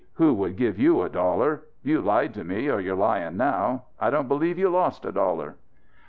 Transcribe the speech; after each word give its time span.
Who 0.13 0.33
would 0.33 0.57
give 0.57 0.79
you 0.79 1.03
a 1.03 1.09
dollar? 1.09 1.61
You 1.83 2.01
lied 2.01 2.33
to 2.33 2.43
me, 2.43 2.67
or 2.71 2.79
you're 2.79 2.95
lying 2.95 3.37
now. 3.37 3.83
I 3.99 4.09
don't 4.09 4.27
believe 4.27 4.57
you 4.57 4.67
lost 4.67 5.05
a 5.05 5.11
dollar." 5.11 5.57